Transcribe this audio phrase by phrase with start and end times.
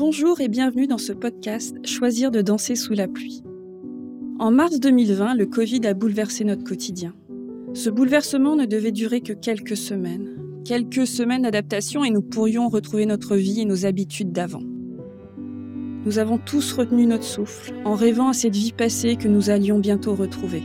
[0.00, 3.42] Bonjour et bienvenue dans ce podcast Choisir de danser sous la pluie.
[4.38, 7.14] En mars 2020, le Covid a bouleversé notre quotidien.
[7.74, 10.38] Ce bouleversement ne devait durer que quelques semaines.
[10.64, 14.62] Quelques semaines d'adaptation et nous pourrions retrouver notre vie et nos habitudes d'avant.
[16.06, 19.80] Nous avons tous retenu notre souffle en rêvant à cette vie passée que nous allions
[19.80, 20.62] bientôt retrouver.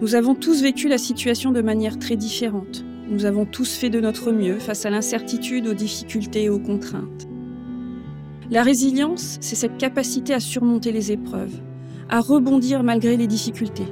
[0.00, 2.86] Nous avons tous vécu la situation de manière très différente.
[3.10, 7.27] Nous avons tous fait de notre mieux face à l'incertitude, aux difficultés et aux contraintes.
[8.50, 11.60] La résilience, c'est cette capacité à surmonter les épreuves,
[12.08, 13.86] à rebondir malgré les difficultés.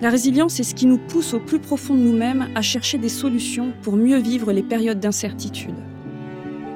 [0.00, 3.08] La résilience, c'est ce qui nous pousse au plus profond de nous-mêmes à chercher des
[3.08, 5.76] solutions pour mieux vivre les périodes d'incertitude.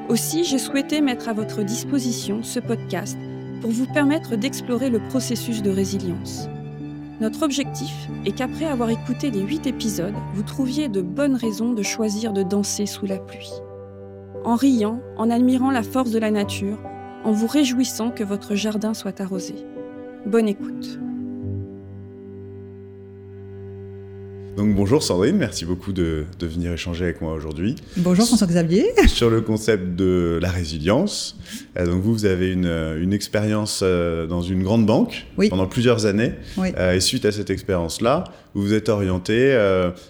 [0.08, 3.18] Aussi, j'ai souhaité mettre à votre disposition ce podcast
[3.60, 6.46] pour vous permettre d'explorer le processus de résilience.
[7.20, 7.94] Notre objectif
[8.26, 12.44] est qu'après avoir écouté les 8 épisodes, vous trouviez de bonnes raisons de choisir de
[12.44, 13.52] danser sous la pluie.
[14.44, 16.78] En riant, en admirant la force de la nature,
[17.24, 19.54] en vous réjouissant que votre jardin soit arrosé.
[20.26, 20.98] Bonne écoute.
[24.56, 27.74] Donc bonjour Sandrine, merci beaucoup de, venir échanger avec moi aujourd'hui.
[27.96, 28.84] Bonjour François-Xavier.
[29.06, 31.38] Sur le concept de la résilience.
[31.78, 36.04] Euh, donc vous, vous avez une, une expérience euh, dans une grande banque pendant plusieurs
[36.04, 36.32] années.
[36.58, 39.58] Euh, et suite à cette expérience-là, vous vous êtes orienté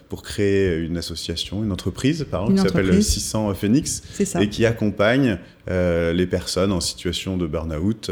[0.08, 4.02] pour créer une association, une entreprise, par exemple, qui s'appelle 600 Phoenix.
[4.40, 8.10] Et qui accompagne les personnes en situation de burn-out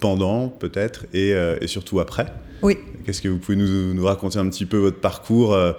[0.00, 2.26] pendant peut-être et, et surtout après.
[2.62, 2.78] Oui.
[3.04, 5.72] Qu'est-ce que vous pouvez nous, raconter un petit peu votre parcours euh,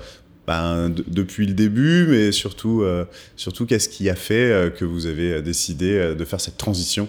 [0.45, 3.05] ben, depuis le début, mais surtout, euh,
[3.37, 7.07] surtout qu'est-ce qui a fait euh, que vous avez décidé de faire cette transition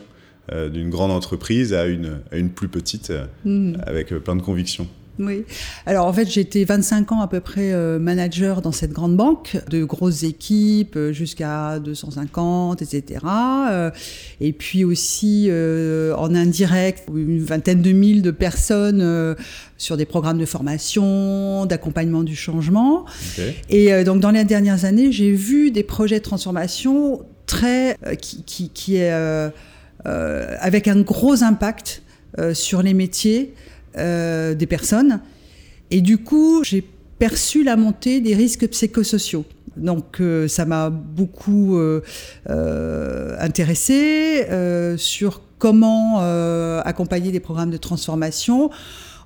[0.53, 3.11] d'une grande entreprise à une, à une plus petite
[3.47, 3.77] hmm.
[3.87, 4.87] avec plein de convictions?
[5.19, 5.45] Oui.
[5.87, 9.57] Alors en fait, été 25 ans à peu près euh, manager dans cette grande banque,
[9.71, 13.21] de grosses équipes euh, jusqu'à 250, etc.
[13.71, 13.91] Euh,
[14.41, 19.37] et puis aussi en indirect, une vingtaine de mille de personnes
[19.79, 23.05] sur des programmes de formation, d'accompagnement du changement.
[23.69, 28.71] Et donc dans les dernières années, j'ai vu des projets de transformation très qui, qui,
[28.71, 29.13] qui est
[30.05, 32.03] avec un gros impact
[32.53, 33.55] sur les métiers.
[33.97, 35.21] Euh, des personnes.
[35.93, 36.85] Et du coup, j'ai
[37.21, 39.45] perçu la montée des risques psychosociaux.
[39.77, 42.01] Donc euh, ça m'a beaucoup euh,
[43.39, 44.47] intéressé
[44.97, 46.19] sur comment
[46.81, 48.71] accompagner des programmes de transformation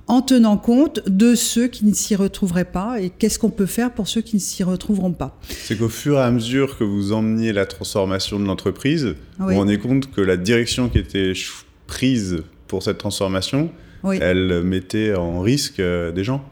[0.07, 3.93] en tenant compte de ceux qui ne s'y retrouveraient pas et qu'est-ce qu'on peut faire
[3.93, 5.39] pour ceux qui ne s'y retrouveront pas.
[5.49, 9.55] C'est qu'au fur et à mesure que vous emmeniez la transformation de l'entreprise, vous vous
[9.55, 11.33] rendez compte que la direction qui était
[11.87, 13.71] prise pour cette transformation
[14.05, 16.45] elle mettait en risque euh, des gens.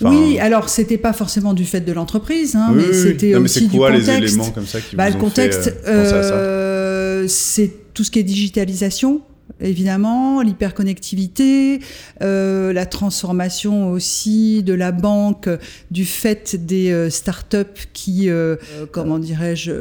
[0.00, 4.08] oui, alors c'était pas forcément du fait de l'entreprise, hein, mais c'était aussi du contexte.
[4.08, 8.24] les éléments comme ça qui bah, vous le contexte, euh, c'est tout ce qui est
[8.24, 9.22] digitalisation
[9.60, 11.80] évidemment, l'hyperconnectivité,
[12.22, 15.48] euh, la transformation aussi de la banque,
[15.90, 18.56] du fait des euh, startups qui, euh,
[18.90, 19.72] comment dirais-je,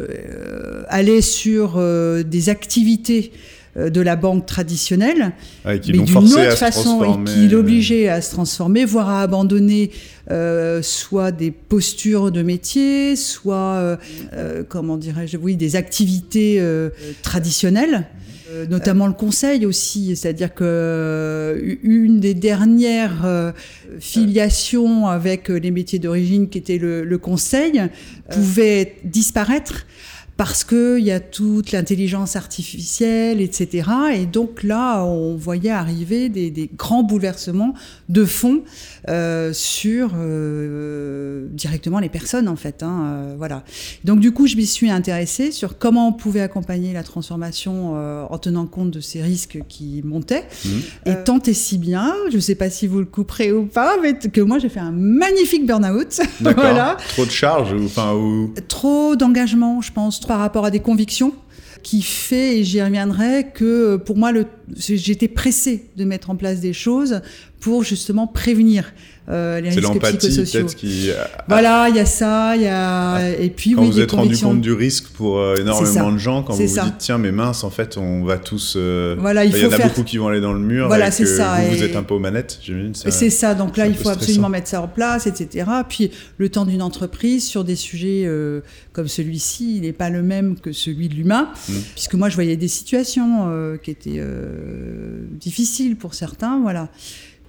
[0.87, 1.81] allaient sur
[2.23, 3.37] des activités euh,
[3.75, 5.31] de la banque traditionnelle,
[5.65, 9.91] mais d'une autre façon, et qui l'obligeait à se transformer, voire à abandonner
[10.29, 13.97] euh, soit des postures de métier, soit,
[14.33, 16.61] euh, comment dirais-je, oui, des activités
[17.21, 18.07] traditionnelles.
[18.69, 23.53] notamment le conseil aussi, c'est-à-dire que une des dernières
[24.01, 27.81] filiations avec les métiers d'origine qui était le, le conseil
[28.29, 29.85] pouvait disparaître
[30.41, 33.87] parce qu'il y a toute l'intelligence artificielle, etc.
[34.15, 37.75] Et donc là, on voyait arriver des, grands bouleversements
[38.09, 38.63] de fond
[39.07, 42.81] euh, sur euh, directement les personnes, en fait.
[42.81, 43.63] Hein, euh, voilà.
[44.03, 47.93] Donc du coup, je m'y suis intéressée sur comment on pouvait accompagner la transformation
[48.27, 50.47] en tenant compte de ces risques qui montaient.
[50.65, 50.69] Mmh.
[51.05, 53.97] Et tant et si bien, je ne sais pas si vous le couperez ou pas,
[54.01, 56.19] mais que moi, j'ai fait un magnifique burn-out.
[56.39, 56.97] voilà.
[57.09, 58.51] Trop de charges enfin, ou...
[58.67, 61.33] Trop d'engagement, je pense, par rapport à des convictions
[61.83, 64.31] qui fait, et j'y reviendrai, que pour moi,
[64.77, 67.21] j'étais pressée de mettre en place des choses
[67.59, 68.91] pour justement prévenir
[69.29, 70.65] euh, les risques psychosociaux.
[70.65, 71.11] Qui
[71.47, 74.61] voilà, il y a ça, il y a et puis quand vous êtes rendu compte
[74.61, 77.69] du risque pour euh, énormément de gens, quand vous vous dites tiens mais mince en
[77.69, 80.53] fait on va tous, euh, voilà, il, y en a beaucoup qui vont aller dans
[80.53, 80.87] le mur.
[80.87, 81.61] Voilà, c'est ça.
[81.61, 82.93] Vous, vous êtes un peu aux manettes, j'imagine.
[82.95, 85.69] C'est ça, donc là il faut absolument mettre ça en place, etc.
[85.87, 88.27] Puis le temps d'une entreprise sur des sujets
[88.91, 91.73] comme celui-ci, il n'est pas le même que celui de l'humain, mmh.
[91.93, 94.21] puisque moi je voyais des situations qui étaient
[95.31, 96.89] difficiles pour certains, voilà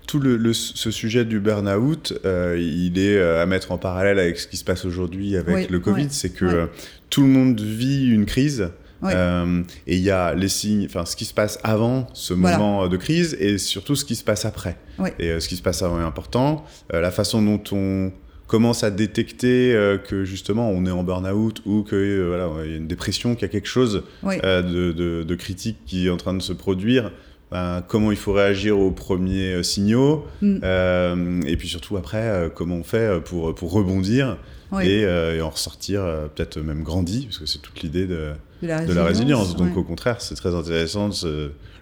[0.06, 4.38] tout le, ce sujet du burn-out, euh, il est euh, à mettre en parallèle avec
[4.38, 6.08] ce qui se passe aujourd'hui avec le Covid.
[6.10, 6.68] C'est que
[7.08, 8.70] tout le monde vit une crise
[9.04, 12.96] et il y a les signes, enfin ce qui se passe avant ce moment de
[12.96, 14.76] crise et surtout ce qui se passe après.
[15.18, 16.64] Et ce qui se passe avant est important.
[16.92, 18.12] la façon dont on
[18.52, 19.74] commence à détecter
[20.06, 23.44] que justement on est en burn-out ou qu'il voilà, y a une dépression, qu'il y
[23.46, 27.10] a quelque chose de, de, critique qui est en train de se produire,
[27.52, 30.60] ben, comment il faut réagir aux premiers euh, signaux, mm.
[30.64, 34.38] euh, et puis surtout après, euh, comment on fait pour, pour rebondir
[34.82, 35.06] et,
[35.42, 36.00] en ressortir
[36.34, 38.32] peut-être même grandi, parce que c'est toute l'idée de,
[38.62, 39.54] la résilience.
[39.54, 41.10] Donc au contraire, c'est très intéressant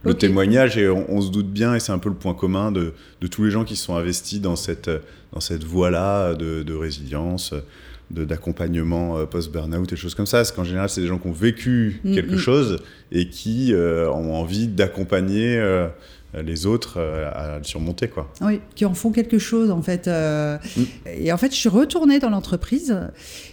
[0.03, 2.95] le témoignage, et on, se doute bien, et c'est un peu le point commun de,
[3.21, 4.91] de, tous les gens qui sont investis dans cette,
[5.33, 7.55] dans cette voie-là de, de résilience
[8.11, 10.39] d'accompagnement euh, post-burnout et choses comme ça.
[10.39, 12.39] Parce qu'en général, c'est des gens qui ont vécu mm, quelque mm.
[12.39, 12.83] chose
[13.13, 15.89] et qui euh, ont envie d'accompagner euh,
[16.35, 18.09] les autres à le surmonter.
[18.09, 18.33] Quoi.
[18.41, 20.07] Oui, qui en font quelque chose en fait.
[20.07, 20.83] Mm.
[21.19, 22.97] Et en fait, je suis retournée dans l'entreprise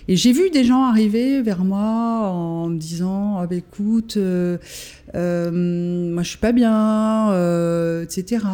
[0.08, 4.64] et j'ai vu des gens arriver vers moi en me disant ah, bah, écoute, moi
[5.14, 7.32] je suis pas bien,
[8.04, 8.46] etc.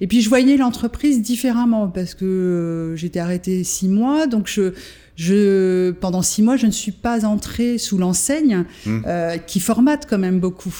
[0.00, 4.72] Et puis je voyais l'entreprise différemment parce que j'étais arrêtée six mois, donc je
[5.16, 9.02] je, pendant six mois, je ne suis pas entrée sous l'enseigne hmm.
[9.06, 10.74] euh, qui formate quand même beaucoup.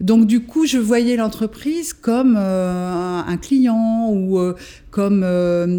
[0.00, 4.54] Donc du coup, je voyais l'entreprise comme euh, un client ou euh,
[4.90, 5.24] comme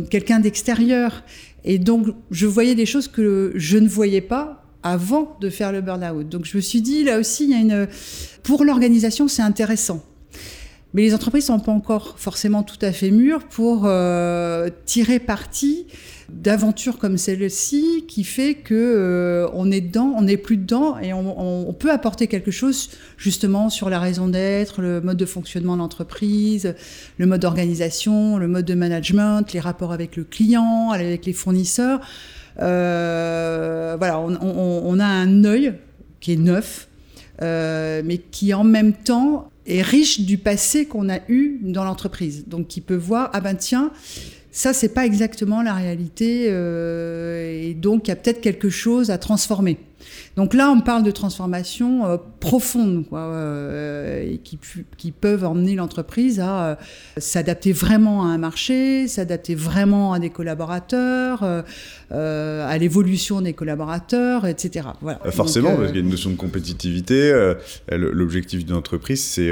[0.10, 1.24] quelqu'un d'extérieur.
[1.66, 5.82] Et donc, je voyais des choses que je ne voyais pas avant de faire le
[5.82, 6.28] burn-out.
[6.28, 7.88] Donc je me suis dit, là aussi, il y a une...
[8.44, 10.04] Pour l'organisation, c'est intéressant.
[10.94, 13.88] Mais les entreprises sont pas encore forcément tout à fait mûres pour
[14.86, 15.86] tirer parti
[16.32, 21.14] d'aventure comme celle-ci qui fait que euh, on est dedans, on n'est plus dedans et
[21.14, 25.80] on, peut apporter quelque chose justement sur la raison d'être, le mode de fonctionnement de
[25.80, 26.76] l'entreprise,
[27.18, 32.02] le mode d'organisation, le mode de management, les rapports avec le client, avec les fournisseurs.
[32.60, 35.74] Euh, voilà, on, a un œil
[36.20, 36.90] qui est neuf,
[37.42, 42.46] euh, mais qui en même temps est riche du passé qu'on a eu dans l'entreprise.
[42.48, 43.92] Donc qui peut voir, ah ben tiens,
[44.52, 49.12] ça, c'est pas exactement la réalité, euh, et donc il y a peut-être quelque chose
[49.12, 49.78] à transformer.
[50.38, 54.58] Donc là, on parle de transformation euh, profonde, quoi, euh, et qui,
[54.98, 56.80] qui, peuvent emmener l'entreprise à
[57.18, 61.44] s'adapter vraiment à un marché, s'adapter vraiment à des collaborateurs,
[62.10, 64.88] à l'évolution des collaborateurs, etc.
[65.02, 65.20] Voilà.
[65.32, 67.54] Forcément, parce qu'il y a une notion de compétitivité.
[67.92, 69.52] L'objectif d'une entreprise, c'est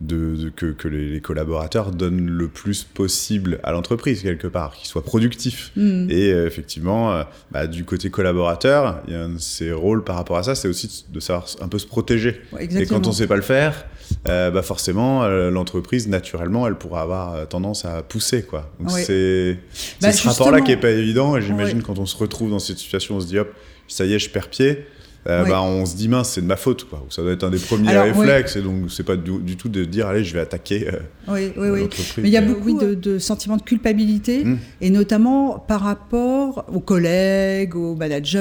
[0.00, 5.72] de, que, les, collaborateurs donnent le plus possible à l'entreprise quelque part, qu'ils soient productifs.
[5.76, 6.10] Mm.
[6.10, 10.04] Et euh, effectivement, euh, bah, du côté collaborateur, il y a un de ses rôles
[10.04, 12.40] par rapport à ça, c'est aussi de savoir un peu se protéger.
[12.58, 13.86] et quand on ne sait pas le faire,
[14.28, 18.42] euh, bah forcément, l'entreprise, naturellement, elle pourra avoir tendance à pousser.
[18.42, 18.70] Quoi.
[18.78, 19.58] Donc c'est
[20.00, 21.36] bah, ce rapport-là qui n'est pas évident.
[21.36, 23.52] Et j'imagine quand on se retrouve dans cette situation, on se dit, hop,
[23.88, 24.86] ça y est, je perds pied.
[25.26, 26.88] Euh, bah, on se dit mince, c'est de ma faute.
[26.88, 27.04] Quoi.
[27.10, 28.56] Ça doit être un des premiers réflexes.
[28.56, 30.88] Et donc, c'est pas du, tout de dire, allez, je vais attaquer.
[30.88, 31.88] Euh, oui, oui, oui.
[32.18, 34.58] Mais il y a beaucoup de, sentiments de culpabilité, hmm.
[34.80, 38.38] et notamment par rapport aux collègues, aux managers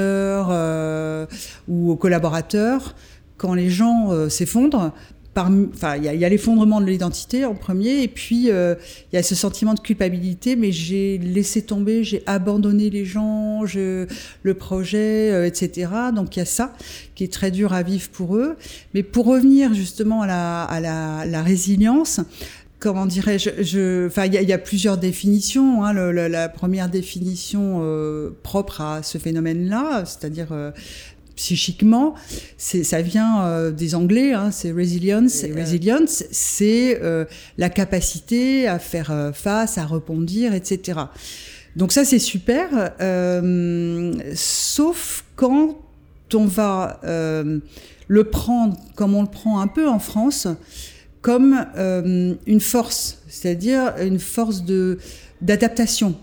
[0.50, 1.26] euh,
[1.68, 2.96] ou aux collaborateurs.
[3.38, 4.94] Quand les gens s'effondrent,
[5.38, 8.76] enfin, il y a, l'effondrement de l'identité en premier, et puis euh,
[9.12, 13.66] il y a ce sentiment de culpabilité, mais j'ai laissé tomber, j'ai abandonné les gens,
[13.66, 14.08] je,
[14.44, 15.90] le projet, euh, etc.
[16.16, 16.74] Donc il y a ça
[17.16, 18.56] qui est très dur à vivre pour eux.
[18.94, 22.22] Mais pour revenir justement à la, à la, la résilience,
[22.80, 25.84] comment dirais-je Enfin, il y, a plusieurs définitions.
[25.84, 25.94] Hein.
[25.94, 30.50] la première définition euh, propre à ce phénomène-là, c'est-à-dire
[31.36, 32.16] psychiquement,
[32.58, 35.44] ça vient euh, des Anglais, hein, c'est resilience.
[35.56, 37.26] resilience, c'est euh,
[37.58, 41.00] la capacité à faire euh, face, à rebondir, etc.
[41.76, 42.94] Donc ça, c'est super,
[44.34, 45.78] sauf quand
[46.34, 47.02] on va
[48.08, 50.48] le prendre comme on le prend un peu en France,
[51.22, 55.00] comme une force, c'est-à-dire une force de
[55.42, 56.16] d'adaptation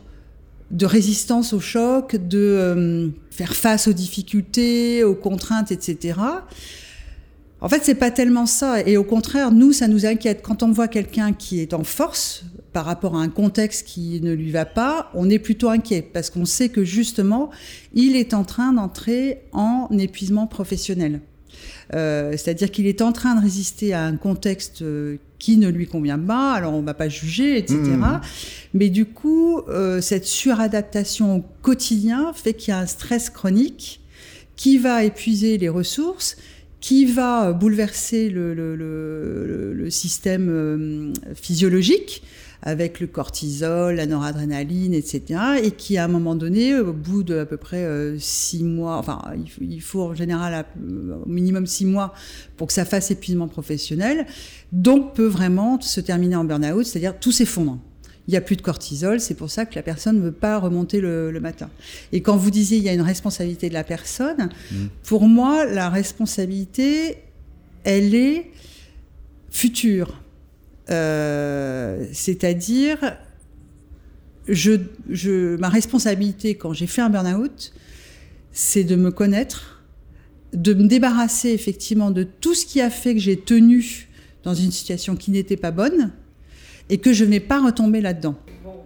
[0.72, 6.18] de résistance au choc, de euh, faire face aux difficultés, aux contraintes, etc.
[7.60, 8.80] En fait, c'est pas tellement ça.
[8.80, 10.42] Et au contraire, nous, ça nous inquiète.
[10.42, 14.32] Quand on voit quelqu'un qui est en force par rapport à un contexte qui ne
[14.32, 17.50] lui va pas, on est plutôt inquiet parce qu'on sait que justement,
[17.94, 21.20] il est en train d'entrer en épuisement professionnel.
[21.94, 25.86] Euh, c'est-à-dire qu'il est en train de résister à un contexte euh, qui ne lui
[25.86, 27.78] convient pas, alors on ne va pas juger, etc.
[27.78, 28.20] Mmh.
[28.74, 34.00] Mais du coup, euh, cette suradaptation au quotidien fait qu'il y a un stress chronique
[34.56, 36.36] qui va épuiser les ressources,
[36.80, 42.22] qui va bouleverser le, le, le, le système physiologique
[42.62, 45.22] avec le cortisol, la noradrénaline, etc.
[45.62, 48.96] Et qui, à un moment donné, au bout de à peu près euh, six mois,
[48.98, 49.20] enfin,
[49.60, 50.64] il faut, en général
[51.24, 52.14] au minimum six mois
[52.56, 54.26] pour que ça fasse épuisement professionnel,
[54.70, 57.78] donc peut vraiment se terminer en burn-out, c'est-à-dire tout s'effondre
[58.28, 60.58] il n'y a plus de cortisol, c'est pour ça que la personne ne veut pas
[60.58, 61.68] remonter le, matin.
[62.12, 64.76] Et quand vous disiez il y a une responsabilité de la personne, mmh.
[65.02, 67.16] pour moi, la responsabilité,
[67.82, 68.50] elle est
[69.50, 70.21] future.
[70.90, 73.16] Euh, c'est-à-dire,
[74.48, 77.72] je, ma responsabilité quand j'ai fait un burn-out,
[78.52, 79.84] c'est de me connaître,
[80.52, 84.08] de me débarrasser effectivement de tout ce qui a fait que j'ai tenu
[84.42, 86.10] dans une situation qui n'était pas bonne
[86.90, 88.36] et que je n'ai pas retombé là-dedans.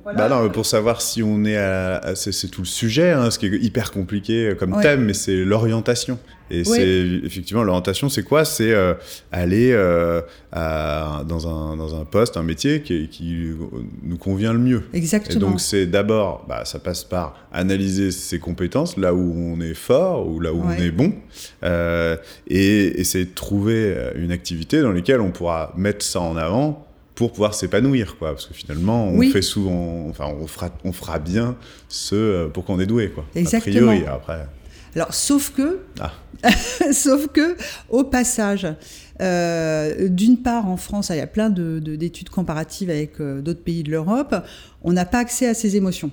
[0.04, 3.46] Bah non, pour savoir si on est à, c'est tout le sujet, hein, ce qui
[3.46, 6.18] est hyper compliqué comme thème, mais c'est l'orientation.
[6.50, 8.44] Et c'est effectivement l'orientation, c'est quoi?
[8.44, 8.94] C'est euh,
[9.32, 10.22] aller euh,
[10.52, 13.50] à, dans, un, dans un poste, un métier qui, qui,
[14.02, 14.82] nous convient le mieux.
[14.92, 15.36] Exactement.
[15.36, 19.74] Et donc c'est d'abord, bah, ça passe par analyser ses compétences, là où on est
[19.74, 21.12] fort ou là où on est bon,
[21.64, 26.86] euh, et essayer de trouver une activité dans laquelle on pourra mettre ça en avant
[27.16, 28.32] pour pouvoir s'épanouir, quoi.
[28.32, 31.56] Parce que finalement, on fait souvent, enfin, on fera, on fera bien
[31.88, 33.24] ce pour qu'on est doué, quoi.
[33.34, 33.90] Exactement.
[33.90, 34.46] A priori, après.
[34.96, 36.12] Alors, sauf que, ah.
[36.92, 37.54] sauf que,
[37.90, 38.66] au passage,
[39.20, 43.62] euh, d'une part, en France, il y a plein d'études de, comparatives avec euh, d'autres
[43.62, 44.34] pays de l'Europe,
[44.82, 46.10] on n'a pas accès à ces émotions.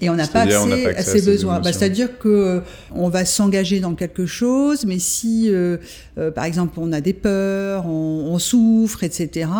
[0.00, 1.60] Et on n'a pas, accès à ses besoins.
[1.60, 2.60] Bah, C'est-à-dire que euh,
[2.94, 5.52] on va s'engager dans quelque chose, mais si,
[6.34, 9.50] par exemple, on a des peurs, on, souffre, etc.,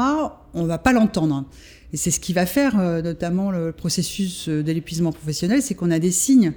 [0.55, 1.45] on va pas l'entendre.
[1.93, 5.99] Et c'est ce qui va faire, notamment le processus de l'épuisement professionnel, c'est qu'on a
[5.99, 6.55] des signes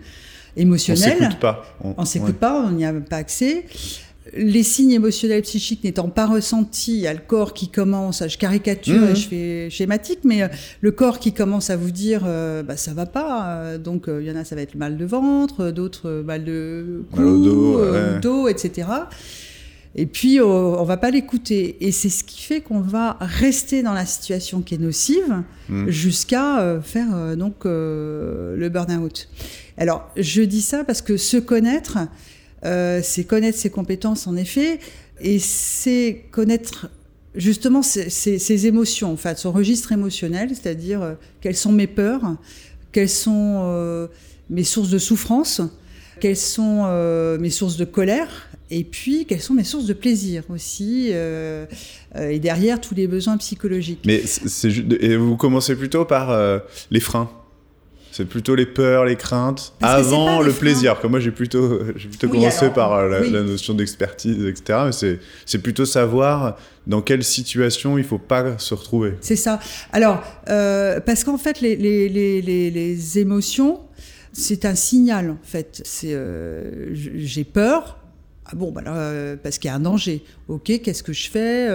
[0.55, 1.17] émotionnels.
[1.17, 1.65] On s'écoute pas.
[1.97, 3.65] On, s'écoute pas, on n'y a pas accès
[4.35, 8.37] les signes émotionnels psychiques n'étant pas ressentis, il y a le corps qui commence, je
[8.37, 9.15] caricature et mhm.
[9.15, 10.47] je fais schématique, mais euh,
[10.81, 13.47] le corps qui commence à vous dire euh, bah, ça va pas.
[13.47, 16.43] Euh, donc il y en a, ça va être le mal de ventre, d'autres mal
[16.43, 17.79] de cou,
[18.21, 18.87] dos, etc.
[19.95, 21.77] Et puis on, va pas l'écouter.
[21.81, 25.89] Et c'est ce qui fait qu'on va rester dans la situation qui est nocive mhm.
[25.89, 29.29] jusqu'à faire donc le burn-out.
[29.77, 31.97] Alors je dis ça parce que se connaître,
[32.65, 34.79] euh, c'est connaître ses compétences en effet,
[35.19, 36.89] et c'est connaître
[37.35, 42.35] justement ses, émotions, en fait, son registre émotionnel, c'est-à-dire euh, quelles sont mes peurs,
[42.91, 44.07] quelles sont euh,
[44.49, 45.61] mes sources de souffrance,
[46.19, 46.85] quelles sont
[47.39, 52.81] mes sources de colère, et puis quelles sont mes sources de plaisir aussi, et derrière
[52.81, 54.01] tous les besoins psychologiques.
[54.05, 54.23] Mais
[54.99, 57.29] et vous commencez plutôt par les freins
[58.13, 60.99] c'est plutôt les peurs, les craintes, avant le plaisir.
[61.01, 64.81] Comme moi, j'ai plutôt, j'ai plutôt commencé par euh, la, notion d'expertise, etc.
[64.85, 65.17] Mais
[65.47, 69.15] c'est plutôt savoir dans quelle situation il faut pas se retrouver.
[69.19, 69.59] C'est ça.
[69.91, 73.79] Alors, euh, parce qu'en fait, les, les, les, les, émotions,
[74.31, 75.81] c'est un signal, en fait.
[75.83, 77.97] C'est, euh, j'ai peur,
[78.45, 78.81] ah bon, bah
[79.41, 80.23] parce qu'il y a un danger.
[80.47, 81.67] Ok, qu'est-ce que je fais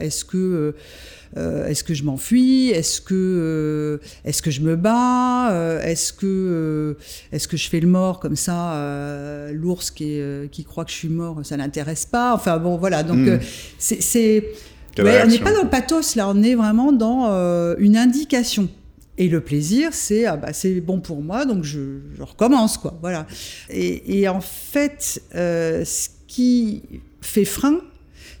[0.00, 0.74] Est-ce que
[1.36, 6.12] euh, est-ce que je m'enfuis Est-ce que, euh, est-ce que je me bats euh, Est-ce
[6.12, 6.96] que,
[7.32, 8.78] est-ce que je fais le mort comme ça
[9.52, 10.20] L'ours qui,
[10.50, 12.34] qui croit que je suis mort, ça n'intéresse pas.
[12.34, 13.02] Enfin bon, voilà.
[13.02, 13.38] Donc hmm.
[13.78, 14.44] c'est,
[14.98, 18.68] on n'est pas dans le pathos là, on est vraiment dans une indication.
[19.16, 22.98] Et le plaisir, c'est ah bah, c'est bon pour moi, donc je, recommence quoi.
[23.00, 23.26] Voilà.
[23.70, 26.82] Et, et en fait, ce qui
[27.20, 27.80] fait frein,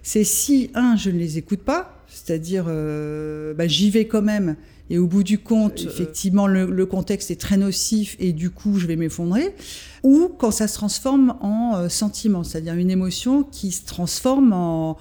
[0.02, 4.56] c'est si un, je ne les écoute pas, c'est-à-dire, euh, bah, j'y vais quand même.
[4.90, 8.78] Et au bout du compte, euh, effectivement, le, contexte est très nocif et du coup,
[8.78, 9.54] je vais m'effondrer.
[10.02, 14.98] Ou quand ça se transforme en euh, sentiment, c'est-à-dire une émotion qui se transforme en,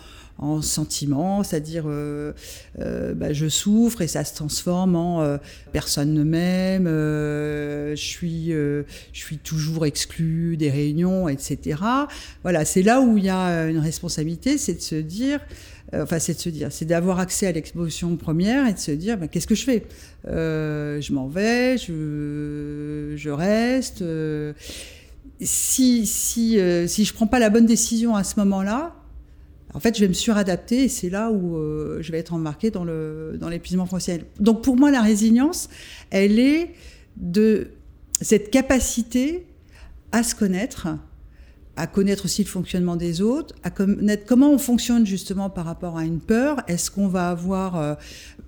[0.61, 5.37] sentiment, c'est-à-dire bah, je souffre et ça se transforme en
[5.71, 11.79] personne ne m'aime, je suis je suis toujours exclu des réunions, etc.
[12.41, 15.39] Voilà, c'est là où il y a une responsabilité, c'est de se dire
[15.93, 18.91] euh, enfin, c'est de se dire, c'est d'avoir accès à l'exposition première et de se
[18.91, 19.83] dire, ben, qu'est-ce que je fais?
[20.27, 24.01] Euh, Je m'en vais, je, je reste.
[24.01, 24.53] Euh,
[25.41, 28.95] si si, si je prends pas la bonne décision à ce moment-là,
[29.73, 31.57] en fait, je vais me suradapter et c'est là où
[31.99, 34.23] je vais être embarqué dans le dans l'épuisement foncier.
[34.39, 35.69] Donc, pour moi, la résilience,
[36.11, 36.75] elle est
[37.17, 37.69] de
[38.21, 39.45] cette capacité
[40.11, 40.87] à se connaître,
[41.75, 45.97] à connaître aussi le fonctionnement des autres, à connaître comment on fonctionne justement par rapport
[45.97, 46.57] à une peur.
[46.67, 47.95] Est-ce qu'on va avoir, euh,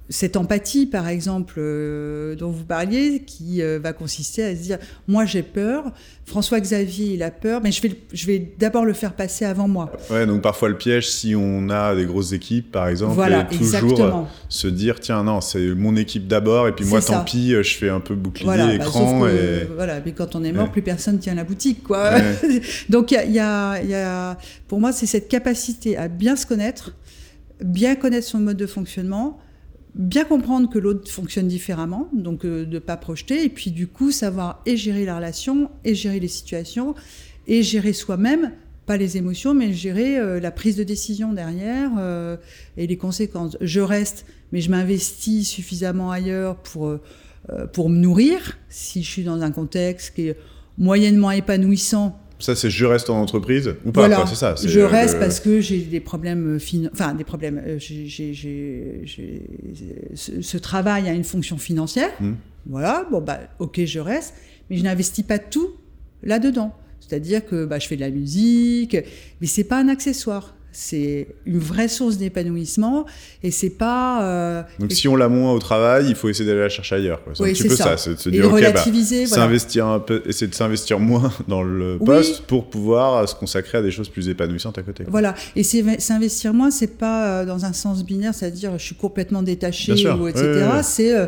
[0.10, 4.78] cette empathie, par exemple, euh, dont vous parliez, qui euh, va consister à se dire,
[5.08, 5.92] moi j'ai peur,
[6.26, 9.68] François Xavier il a peur, mais je vais, je vais d'abord le faire passer avant
[9.68, 9.92] moi.
[10.12, 14.02] Ouais, donc parfois le piège, si on a des grosses équipes, par exemple, voilà, toujours
[14.02, 14.12] euh,
[14.48, 17.90] se dire, tiens, non, c'est mon équipe d'abord, et puis moi, tant pis, je fais
[17.90, 19.28] un peu bouclier, bah, écran.
[19.28, 19.68] et...
[19.76, 22.12] Voilà, mais quand on est mort, plus personne tient la boutique, quoi.
[22.90, 26.94] donc y a, y a, pour moi, c'est cette capacité à bien se connaître,
[27.64, 29.40] bien connaître son mode de fonctionnement,
[29.96, 33.88] bien comprendre que l'autre fonctionne différemment, donc euh, de ne pas projeter, et puis du
[33.88, 36.96] coup savoir et gérer la relation, et gérer les situations,
[37.48, 38.52] et gérer soi-même,
[38.86, 42.36] pas les émotions, mais gérer euh, la prise de décision derrière euh,
[42.78, 43.58] et les conséquences.
[43.62, 46.94] Je reste, mais je m'investis suffisamment ailleurs pour,
[47.74, 50.38] pour me nourrir, si je suis dans un contexte qui est
[50.78, 54.26] moyennement épanouissant, ça, c'est je reste en entreprise ou pas voilà.
[54.28, 54.56] C'est ça.
[54.62, 56.90] Je reste parce que j'ai des problèmes fin...
[56.92, 57.62] enfin des problèmes.
[57.66, 58.10] Euh, j'ai,
[60.16, 62.10] ce, ce, travail a une fonction financière.
[62.20, 62.34] Hmm.
[62.68, 63.06] Voilà.
[63.12, 64.34] Bon bah ok, je reste,
[64.70, 65.70] mais je n'investis pas tout
[66.24, 66.76] là-dedans.
[67.00, 68.98] C'est-à-dire que bah, je fais de la musique,
[69.40, 73.06] mais c'est pas un accessoire c'est une vraie source d'épanouissement
[73.44, 74.24] et c'est pas.
[74.24, 77.22] Euh, Donc si on l'a moins au travail, il faut essayer d'aller la chercher ailleurs.
[77.34, 78.82] C'est un petit peu ça, c'est de se dire, ok, bah,
[79.86, 83.92] un peu, essayer de s'investir moins dans le poste pour pouvoir se consacrer à des
[83.92, 85.06] choses plus épanouissantes à côté.
[85.08, 89.44] Voilà, et s'investir moins, c'est pas euh, dans un sens binaire, c'est-à-dire je suis complètement
[89.44, 90.66] détaché ou etc.
[90.84, 91.28] C'est euh,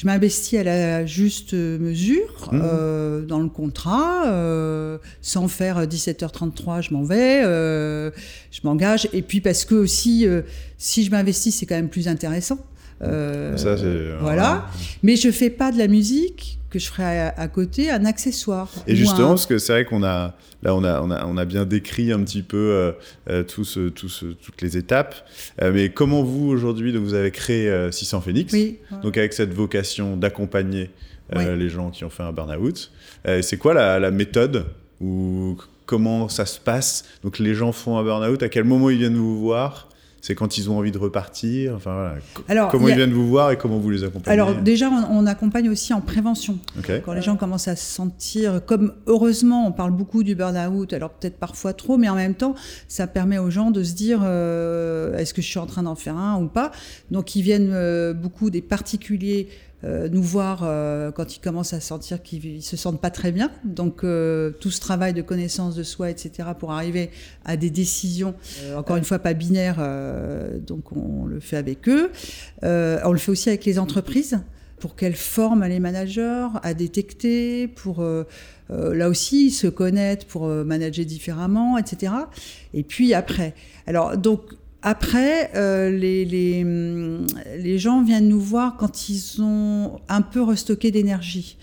[0.00, 2.60] je m'investis à la juste mesure mmh.
[2.64, 8.10] euh, dans le contrat, euh, sans faire 17h33, je m'en vais, euh,
[8.50, 9.10] je m'engage.
[9.12, 10.26] Et puis parce que aussi,
[10.78, 12.58] si je m'investis, c'est quand même plus intéressant.
[13.02, 13.76] Ça,
[14.22, 14.68] voilà.
[15.02, 18.70] Mais je fais pas de la musique que je ferai à, côté un accessoire.
[18.86, 21.44] Et justement, parce que c'est vrai qu'on a là, on a, on a, on a
[21.44, 22.92] bien décrit un petit peu euh,
[23.28, 25.14] euh tout ce, tout ce, toutes les étapes.
[25.62, 29.52] Euh, mais comment vous aujourd'hui, vous avez créé 600 euh, Phoenix, oui, donc avec cette
[29.52, 30.90] vocation d'accompagner
[31.34, 32.90] les gens qui ont fait un burn-out.
[33.42, 34.66] c'est quoi la, la méthode
[35.00, 37.04] ou comment ça se passe?
[37.22, 39.89] Donc les gens font un burn-out, à quel moment ils viennent vous voir?
[40.20, 42.14] C'est quand ils ont envie de repartir Enfin voilà.
[42.48, 45.68] Alors, comment ils viennent vous voir et comment vous les accompagnez Alors déjà, on, accompagne
[45.68, 46.58] aussi en prévention.
[47.04, 51.10] Quand les gens commencent à se sentir, comme heureusement, on parle beaucoup du burn-out, alors
[51.10, 52.54] peut-être parfois trop, mais en même temps,
[52.88, 55.94] ça permet aux gens de se dire euh, est-ce que je suis en train d'en
[55.94, 56.72] faire un ou pas?
[57.10, 59.48] Donc ils viennent euh, beaucoup des particuliers
[59.82, 63.50] nous voir euh, quand ils commencent à sentir qu'ils se sentent pas très bien.
[63.64, 67.10] Donc euh, tout ce travail de connaissance de soi, etc., pour arriver
[67.44, 68.34] à des décisions,
[68.76, 69.82] encore une fois pas binaires,
[70.66, 72.10] donc on le fait avec eux.
[72.62, 74.38] on le fait aussi avec les entreprises
[74.78, 78.04] pour qu'elles forment les managers à détecter, pour
[78.68, 82.12] là aussi se connaître, pour manager différemment, etc.
[82.74, 83.54] Et puis après,
[83.86, 84.42] alors donc
[84.82, 86.64] après, euh, les, les,
[87.58, 91.58] les, gens viennent nous voir quand ils ont un peu restocké d'énergie.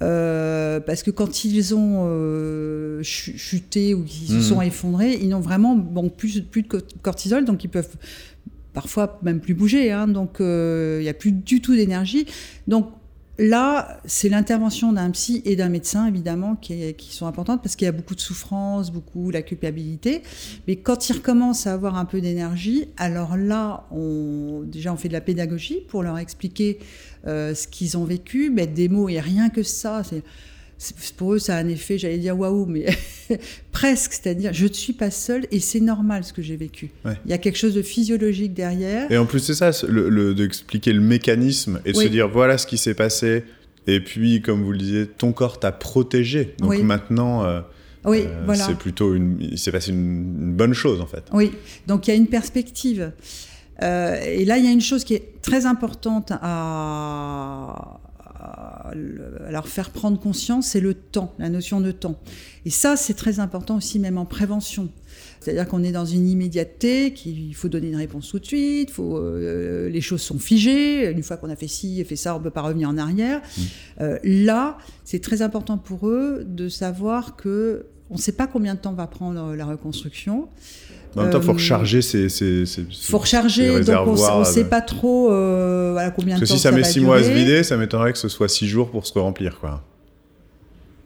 [0.00, 4.42] Euh, parce que quand ils ont euh, chuté ou qu'ils se mmh.
[4.42, 7.94] sont effondrés, ils n'ont vraiment bon, plus, plus de cortisol, donc ils peuvent
[8.72, 9.92] parfois même plus bouger.
[9.92, 12.24] Hein, donc il n'y a plus du tout d'énergie.
[12.68, 12.88] Donc
[13.42, 17.88] Là, c'est l'intervention d'un psy et d'un médecin, évidemment, qui, sont importantes parce qu'il y
[17.88, 20.22] a beaucoup de souffrance, beaucoup la culpabilité.
[20.68, 25.08] Mais quand ils recommencent à avoir un peu d'énergie, alors là, on, déjà, on fait
[25.08, 26.78] de la pédagogie pour leur expliquer
[27.26, 30.02] euh, ce qu'ils ont vécu, mettre des mots et rien que ça.
[31.16, 32.86] Pour eux, ça a un effet, j'allais dire waouh, mais
[33.72, 36.90] presque, c'est-à-dire je ne suis pas seule et c'est normal ce que j'ai vécu.
[37.24, 39.10] Il y a quelque chose de physiologique derrière.
[39.10, 42.66] Et en plus, c'est ça, le, d'expliquer le mécanisme et de se dire voilà ce
[42.66, 43.44] qui s'est passé.
[43.86, 46.54] Et puis, comme vous le disiez, ton corps t'a protégé.
[46.58, 47.44] Donc maintenant.
[47.44, 47.60] Euh,
[48.04, 48.66] oui, euh, voilà.
[48.66, 51.24] C'est plutôt une, il s'est passé une, bonne chose en fait.
[51.32, 51.52] Oui,
[51.86, 53.12] donc il y a une perspective.
[53.82, 56.32] Euh, et là, il y a une chose qui est très importante
[58.42, 58.92] à,
[59.50, 62.18] leur faire prendre conscience, c'est le temps, la notion de temps.
[62.64, 64.88] Et ça, c'est très important aussi, même en prévention.
[65.40, 69.16] C'est-à-dire qu'on est dans une immédiateté, qu'il faut donner une réponse tout de suite, faut,
[69.16, 72.38] euh, les choses sont figées, une fois qu'on a fait ci et fait ça, on
[72.38, 73.40] ne peut pas revenir en arrière.
[73.40, 73.62] Mmh.
[74.00, 78.74] Euh, là, c'est très important pour eux de savoir que on ne sait pas combien
[78.74, 80.48] de temps va prendre la reconstruction.
[81.16, 82.64] En même temps, il faut recharger ces, ces,
[83.02, 86.46] faut recharger, donc on ne sait pas trop euh, voilà, combien de temps.
[86.46, 88.48] Parce que si ça, met six mois à se vider, ça m'étonnerait que ce soit
[88.48, 89.82] six jours pour se remplir, quoi.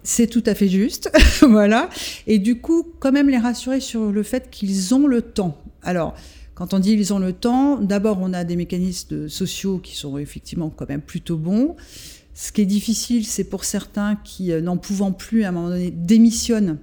[0.04, 1.10] C'est tout à fait juste,
[1.42, 1.90] voilà.
[2.28, 5.60] Et du coup, quand même les rassurer sur le fait qu'ils ont le temps.
[5.82, 6.14] Alors,
[6.54, 10.16] quand on dit ils ont le temps, d'abord on a des mécanismes sociaux qui sont
[10.16, 11.74] effectivement quand même plutôt bons.
[12.34, 15.70] Ce qui est difficile, c'est pour certains qui, euh, n'en pouvant plus, à un moment
[15.70, 16.78] donné, démissionnent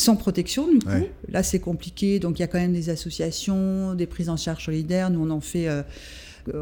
[0.00, 1.06] sans protection, du coup.
[1.28, 2.18] Là, c'est compliqué.
[2.18, 5.10] Donc, il y a quand même des associations, des prises en charge solidaires.
[5.10, 5.68] Nous, on en fait.
[5.68, 5.82] Euh,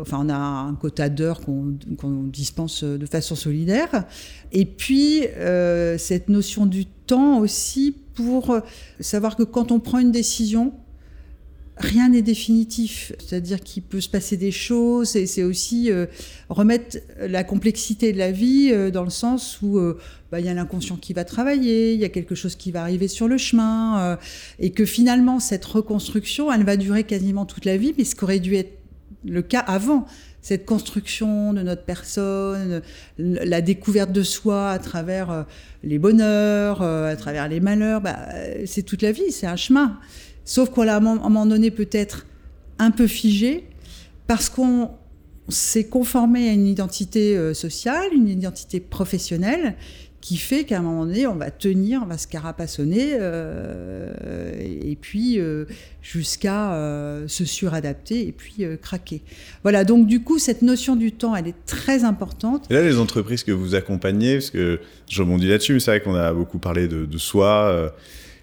[0.00, 4.04] enfin, on a un quota d'heures qu'on dispense de façon solidaire.
[4.52, 5.22] Et puis,
[5.98, 8.58] cette notion du temps aussi pour
[9.00, 10.72] savoir que quand on prend une décision,
[11.78, 13.12] rien n'est définitif.
[13.18, 16.06] C'est-à-dire qu'il peut se passer des choses et c'est aussi euh,
[16.48, 19.98] remettre la complexité de la vie euh, dans le sens où euh,
[20.30, 22.82] bah, il y a l'inconscient qui va travailler, il y a quelque chose qui va
[22.82, 24.18] arriver sur le chemin
[24.58, 28.40] et que finalement cette reconstruction, elle va durer quasiment toute la vie, mais ce qu'aurait
[28.40, 28.72] dû être
[29.24, 30.06] le cas avant.
[30.42, 32.82] Cette construction de notre personne,
[33.18, 35.46] la découverte de soi à travers
[35.82, 38.18] les bonheurs, à travers les malheurs, bah,
[38.66, 39.98] c'est toute la vie, c'est un chemin.
[40.48, 42.24] Sauf qu'on l'a à un moment donné peut-être
[42.78, 43.66] un peu figé
[44.26, 44.92] parce qu'on
[45.50, 49.74] s'est conformé à une identité euh, sociale, une identité professionnelle
[50.22, 54.96] qui fait qu'à un moment donné, on va tenir, on va se carapassonner, euh, et
[54.96, 55.66] puis euh,
[56.00, 56.74] jusqu'à
[57.26, 59.20] se suradapter et puis craquer.
[59.62, 62.66] Voilà, donc du coup, cette notion du temps, elle est très importante.
[62.70, 64.80] Et là, les entreprises que vous accompagnez, parce que
[65.10, 67.92] je rebondis là-dessus, mais c'est vrai qu'on a beaucoup parlé de, de soi,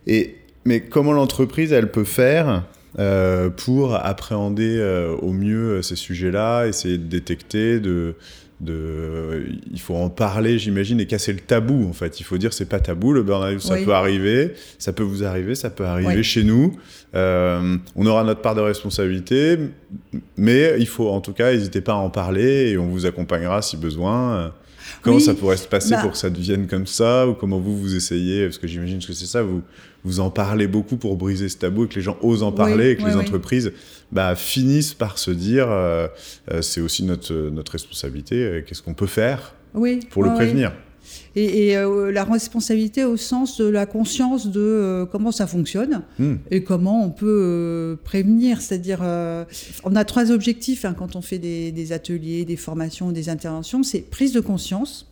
[0.08, 0.36] et
[0.66, 2.64] mais comment l'entreprise, elle peut faire
[2.98, 8.16] euh, pour appréhender euh, au mieux euh, ces sujets-là, essayer de détecter, de,
[8.62, 11.88] de, il faut en parler, j'imagine, et casser le tabou.
[11.90, 13.12] En fait, il faut dire c'est pas tabou.
[13.12, 16.78] Le burn-out, ça peut arriver, ça peut vous arriver, ça peut arriver chez nous.
[17.14, 19.58] on aura notre part de responsabilité,
[20.38, 23.62] mais il faut en tout cas, n'hésitez pas à en parler et on vous accompagnera
[23.62, 24.54] si besoin.
[25.02, 27.78] Comment ça pourrait se passer bah pour que ça devienne comme ça Ou comment vous,
[27.78, 28.46] vous essayez?
[28.46, 29.62] Parce que j'imagine que c'est ça, vous,
[30.06, 32.92] vous en parlez beaucoup pour briser ce tabou et que les gens osent en parler
[32.92, 33.74] et que les entreprises
[34.12, 36.08] bah, finissent par se dire euh,
[36.52, 39.56] euh, c'est aussi notre, notre responsabilité, euh, qu'est-ce qu'on peut faire
[40.12, 40.72] pour le prévenir
[41.36, 46.36] et, la responsabilité au sens de la conscience de comment ça fonctionne hmm.
[46.50, 48.60] et comment on peut prévenir.
[48.60, 49.02] C'est-à-dire,
[49.84, 53.84] on a trois objectifs hein, quand on fait des, des, ateliers, des formations, des interventions.
[53.84, 55.12] C'est prise de conscience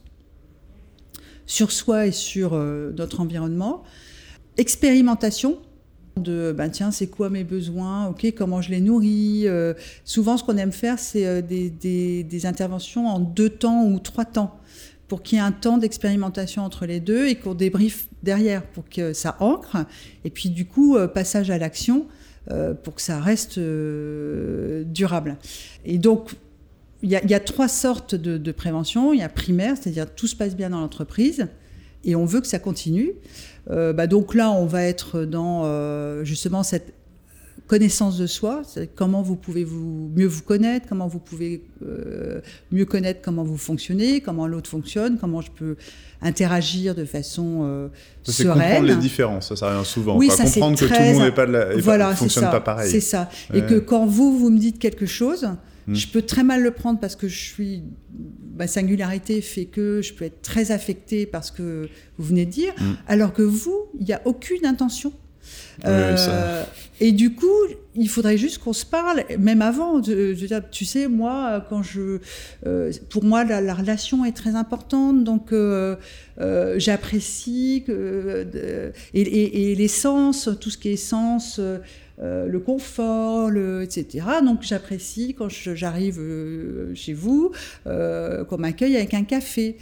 [1.46, 3.84] sur soi et sur notre environnement
[4.58, 5.58] expérimentation
[6.18, 9.74] de ben tiens c'est quoi mes besoins ok comment je les nourris euh,
[10.06, 11.70] souvent ce qu'on aime faire c'est euh, des,
[12.24, 14.60] des, interventions en deux temps ou trois temps
[15.08, 18.88] pour qu'il y ait un temps d'expérimentation entre les deux et qu'on débriefe derrière pour
[18.88, 19.78] que ça ancre
[20.24, 22.08] et puis du coup euh, passage à l'action
[22.84, 25.38] pour que ça reste durable.
[25.86, 26.36] Et donc
[27.02, 29.14] il y, a trois sortes de, de prévention.
[29.14, 31.48] Il y a primaire c'est-à-dire tout se passe bien dans l'entreprise
[32.04, 33.14] et on veut que ça continue
[33.70, 36.94] bah, donc là, on va être dans euh, justement cette
[37.68, 38.64] connaissance de soi,
[38.96, 43.58] comment vous pouvez vous, mieux vous connaître, comment vous pouvez euh, mieux connaître comment vous
[43.58, 45.78] fonctionnez, comment l'autre fonctionne, comment je peux
[46.22, 47.90] interagir de façon
[48.24, 50.18] C'est comprendre les différences, ça, ça revient souvent.
[50.18, 51.46] Oui, ça, comprendre que tout le monde n'est pas,
[52.12, 52.92] de fonctionne pas pareil.
[52.92, 53.30] C'est ça.
[53.54, 55.48] Et que quand vous, vous me dites quelque chose,
[55.88, 55.96] hmm.
[55.96, 57.84] je peux très mal le prendre parce que je suis
[58.58, 62.52] ma singularité fait que je peux être très affectée par ce que vous venez de
[62.52, 62.94] dire, mm.
[63.08, 65.14] alors que vous, il n'y a aucune intention.
[65.86, 66.64] Euh,
[67.02, 67.48] et du coup,
[67.96, 70.00] il faudrait juste qu'on se parle, même avant.
[70.00, 72.20] tu sais, moi, quand je,
[72.66, 75.98] euh, pour moi, la, relation est très importante, donc euh,
[76.78, 78.48] j'apprécie que
[79.14, 81.60] et, et, et l'essence, tout ce qui est essence.
[82.22, 84.26] Euh, le confort, le, etc.
[84.46, 87.52] Donc j'apprécie quand j'arrive euh, chez vous
[87.88, 89.78] euh, qu'on m'accueille avec un café.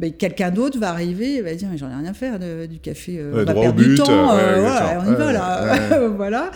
[0.00, 2.80] Mais quelqu'un d'autre va arriver et va dire mais j'en ai rien à faire du
[2.80, 6.50] café, on va perdre du temps, voilà, on y va là, voilà.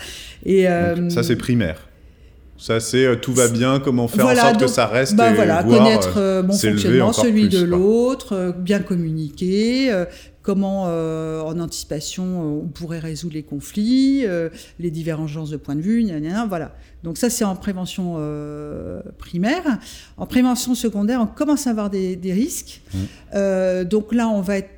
[0.44, 0.66] Et
[1.08, 1.86] ça c'est primaire.
[2.58, 5.16] Ça, c'est tout va bien, comment faire en sorte que ça reste.
[5.16, 9.90] Bah, voilà, connaître mon fonctionnement, celui de l'autre, bien communiquer,
[10.42, 14.48] comment euh, en anticipation euh, on pourrait résoudre les conflits, euh,
[14.78, 16.06] les divergences de points de vue,
[16.48, 16.74] voilà.
[17.02, 18.16] Donc ça c'est en prévention
[19.18, 19.78] primaire.
[20.16, 22.82] En prévention secondaire, on commence à avoir des, risques.
[22.94, 23.84] Mmh.
[23.84, 24.70] donc là, on va être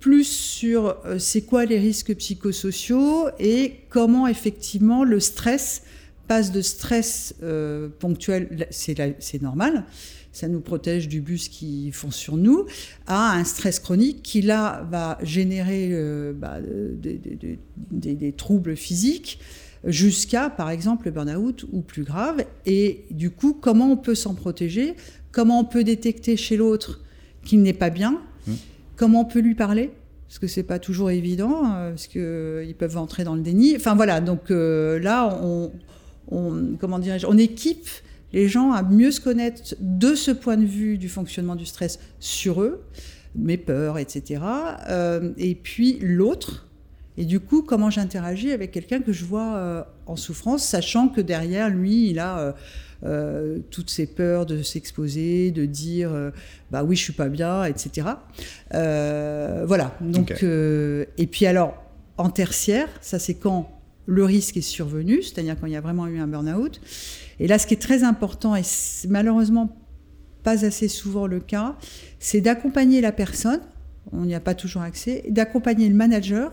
[0.00, 5.82] plus sur c'est quoi les risques psychosociaux et comment effectivement le stress
[6.26, 7.34] passe de stress
[7.98, 9.84] ponctuel, c'est normal,
[10.32, 12.66] ça nous protège du bus qui fonce sur nous,
[13.06, 16.58] à un stress chronique qui là va générer euh, bah,
[17.90, 19.40] des, troubles physiques
[19.84, 22.44] jusqu'à par exemple le burn-out ou plus grave.
[22.66, 24.94] Et du coup, comment on peut s'en protéger?
[25.32, 27.00] Comment on peut détecter chez l'autre
[27.44, 28.20] qu'il n'est pas bien?
[28.46, 28.52] Mmh.
[28.96, 29.90] Comment on peut lui parler?
[30.28, 33.74] Parce que c'est pas toujours évident, euh, parce qu'ils euh, peuvent entrer dans le déni.
[33.74, 35.72] Enfin voilà, donc là, on,
[36.30, 37.88] on comment dirais-je, on équipe
[38.32, 41.98] les gens à mieux se connaître de ce point de vue du fonctionnement du stress
[42.18, 42.84] sur eux,
[43.34, 44.42] mes peurs, etc.
[44.88, 46.68] Euh, et puis l'autre,
[47.16, 51.20] et du coup, comment j'interagis avec quelqu'un que je vois euh, en souffrance, sachant que
[51.20, 52.54] derrière lui, il a
[53.70, 56.10] toutes ces peurs de s'exposer, de dire
[56.70, 58.08] bah oui, je suis pas bien, etc.
[58.70, 59.96] voilà.
[60.00, 61.82] Donc, et puis alors,
[62.18, 66.06] en tertiaire, ça c'est quand le risque est survenu, c'est-à-dire quand il y a vraiment
[66.06, 66.80] eu un burn-out.
[67.38, 68.62] Et là, ce qui est très important, et
[69.08, 69.76] malheureusement
[70.42, 71.76] pas assez souvent le cas,
[72.18, 73.60] c'est d'accompagner la personne,
[74.12, 76.52] on n'y a pas toujours accès, d'accompagner le manager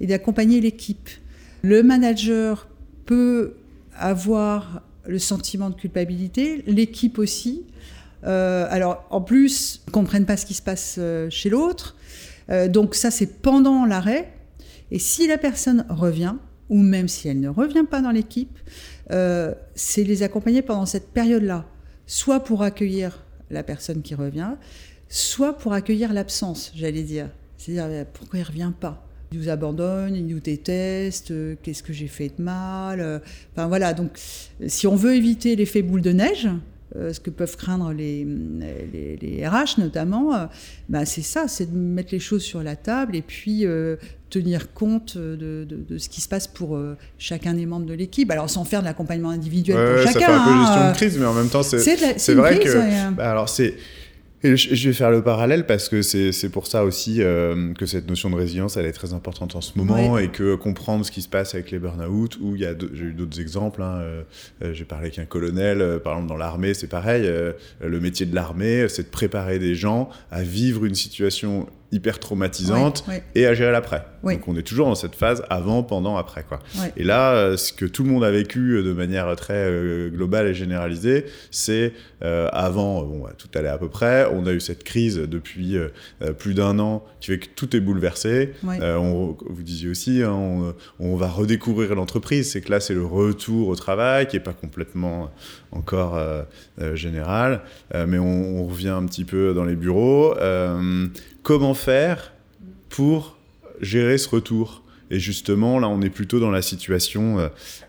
[0.00, 1.08] et d'accompagner l'équipe.
[1.62, 2.68] Le manager
[3.06, 3.54] peut
[3.96, 7.64] avoir le sentiment de culpabilité, l'équipe aussi.
[8.24, 11.96] Euh, alors, en plus, ne comprennent pas ce qui se passe euh, chez l'autre.
[12.50, 14.32] Euh, donc ça, c'est pendant l'arrêt.
[14.90, 16.34] Et si la personne revient,
[16.68, 18.58] ou même si elle ne revient pas dans l'équipe,
[19.74, 21.66] c'est les accompagner pendant cette période-là,
[22.06, 24.52] soit pour accueillir la personne qui revient,
[25.08, 27.30] soit pour accueillir l'absence, j'allais dire.
[27.56, 29.04] C'est-à-dire, pourquoi il ne revient pas?
[29.32, 33.18] Il nous abandonne, il nous déteste, euh, qu'est-ce que j'ai fait de mal euh,
[33.52, 34.12] Enfin voilà, donc
[34.66, 36.48] si on veut éviter l'effet boule de neige,
[36.96, 38.26] euh, ce que peuvent craindre les,
[39.20, 40.48] les, RH notamment,
[40.88, 43.64] bah c'est ça, c'est de mettre les choses sur la table et puis
[44.30, 46.78] tenir compte de, de, ce qui se passe pour
[47.18, 48.30] chacun des membres de l'équipe.
[48.30, 50.20] Alors sans faire de l'accompagnement individuel pour chacun.
[50.20, 53.10] Ça fait un peu gestion de crise, mais en même temps, c'est vrai que...
[53.12, 53.74] Bah, alors c'est
[54.44, 58.08] et je vais faire le parallèle parce que c'est pour ça aussi euh, que cette
[58.08, 61.22] notion de résilience, elle est très importante en ce moment et que comprendre ce qui
[61.22, 64.22] se passe avec les burn-out, où il y a j'ai eu d'autres exemples, hein, euh,
[64.62, 67.28] euh, j'ai parlé avec un colonel, par exemple dans l'armée, c'est pareil,
[67.80, 73.04] le métier de l'armée, c'est de préparer des gens à vivre une situation hyper traumatisante
[73.34, 74.04] et à gérer l'après.
[74.24, 76.44] Donc on est toujours dans cette phase avant, pendant, après.
[76.44, 76.58] Quoi.
[76.96, 80.10] Et là, euh, ce que tout le monde a vécu euh, de manière très euh,
[80.10, 84.82] globale et généralisée, c'est avant, bon, tout allait à peu près, on a eu cette
[84.82, 85.76] crise depuis
[86.38, 88.54] plus d'un an qui fait que tout est bouleversé.
[88.64, 93.04] on, vous disiez aussi, hein, on, on, va redécouvrir l'entreprise, c'est que là c'est le
[93.04, 95.30] retour au travail qui n'est pas complètement
[95.72, 96.18] encore
[96.94, 97.62] général,
[97.94, 100.34] mais on, on, revient un petit peu dans les bureaux
[101.48, 102.32] comment faire
[102.90, 103.38] pour
[103.80, 104.82] gérer ce retour?
[105.10, 107.48] Et justement, là, on est plutôt dans la situation euh,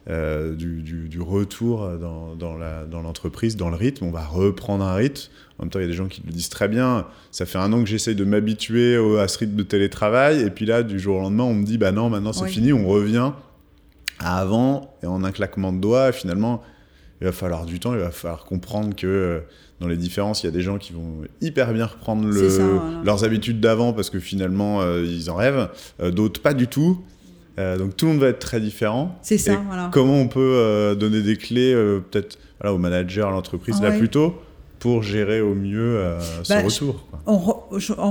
[0.09, 4.05] euh, du, retour dans, l'entreprise, dans, le rythme.
[4.05, 5.29] On va reprendre un rythme.
[5.57, 7.05] En même temps, il y a des gens qui le disent très bien.
[7.31, 10.41] Ça fait un an que j'essaye de m'habituer à ce rythme de télétravail.
[10.41, 12.71] Et puis là, du jour au lendemain, on me dit, bah non, maintenant c'est fini,
[12.71, 13.33] on revient
[14.19, 14.95] à avant.
[15.03, 16.63] Et en un claquement de doigts, finalement,
[17.21, 19.39] il va falloir du temps, il va falloir comprendre que euh,
[19.79, 22.27] dans les différences, il y a des gens qui vont hyper bien reprendre
[23.03, 25.69] leurs habitudes d'avant parce que finalement, euh, ils en rêvent,
[26.01, 27.01] euh, d'autres pas du tout.
[27.57, 29.17] donc tout le monde va être très différent.
[29.21, 29.89] C'est ça, voilà.
[29.91, 31.73] Comment on peut donner des clés,
[32.09, 34.35] peut-être voilà, au manager, à l'entreprise, là plutôt
[34.79, 37.05] pour gérer au mieux euh, ce bah, retour.
[37.25, 37.37] On,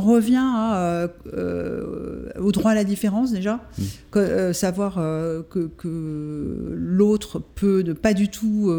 [0.01, 3.61] revient euh, euh, au droit à la différence déjà,
[4.15, 4.53] mm.
[4.53, 8.73] savoir que, que l'autre peut ne pas du tout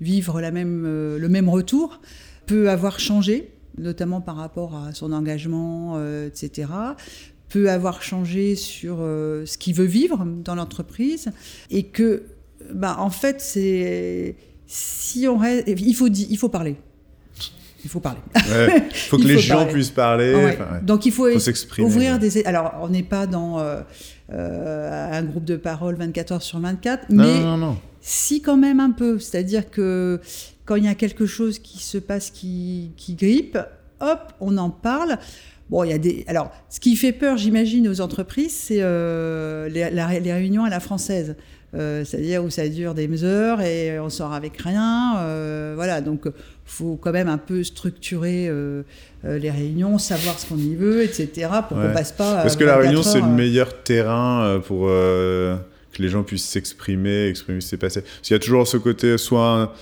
[0.00, 2.00] vivre la même, le même retour,
[2.46, 6.68] peut avoir changé, notamment par rapport à son engagement, etc
[7.48, 11.32] peut avoir changé sur ce qu'il veut vivre dans l'entreprise
[11.72, 12.22] et que
[12.72, 14.36] bah, en fait c'est
[14.68, 16.76] si on reste, il faut il faut parler
[17.84, 18.20] il faut parler.
[18.36, 20.56] Il faut que les gens puissent parler.
[20.82, 21.28] Donc il faut,
[21.78, 22.44] ouvrir des.
[22.44, 23.80] Alors on n'est pas dans euh,
[24.32, 27.42] euh, un groupe de parole 24 heures sur 24, mais
[28.00, 29.18] si quand même un peu.
[29.18, 30.20] C'est-à-dire que
[30.64, 33.58] quand il y a quelque chose qui se passe qui, qui grippe,
[34.00, 35.18] hop, on en parle.
[35.68, 36.24] Bon, il y a des.
[36.26, 40.80] Alors, ce qui fait peur, j'imagine, aux entreprises, c'est euh, les, les, réunions à la
[40.80, 41.36] française.
[41.74, 45.18] Euh, c'est-à-dire où ça dure des heures et on sort avec rien.
[45.18, 46.24] Euh, voilà, donc
[46.64, 48.82] faut quand même un peu structurer euh,
[49.24, 51.48] les réunions, savoir ce qu'on y veut, etc.
[51.68, 52.42] pour qu'on passe pas.
[52.42, 57.60] Parce que la réunion c'est le meilleur terrain pour que les gens puissent s'exprimer, exprimer
[57.60, 58.02] ce qui s'est passé.
[58.02, 59.72] Parce qu'il y a toujours ce côté soit